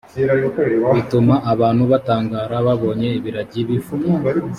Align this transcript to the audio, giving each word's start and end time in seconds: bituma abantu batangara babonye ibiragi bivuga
bituma 0.95 1.35
abantu 1.53 1.83
batangara 1.91 2.55
babonye 2.67 3.07
ibiragi 3.17 3.61
bivuga 3.69 4.09